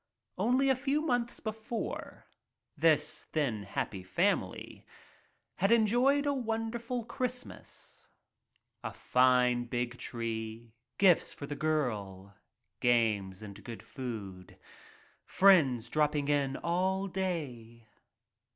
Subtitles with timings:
[0.39, 2.25] Only a few months before,
[2.75, 4.83] this, then happy fam ily,
[5.57, 8.07] had enjoyed a wonderful Christmas—
[8.83, 12.35] a fine big tree, gifts for the girl,
[12.79, 14.57] games and good food,
[15.23, 17.87] friends dropping in all day.